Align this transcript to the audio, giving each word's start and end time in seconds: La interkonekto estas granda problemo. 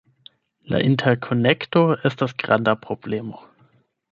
La 0.75 0.79
interkonekto 0.85 1.83
estas 2.11 2.35
granda 2.45 2.77
problemo. 2.87 3.45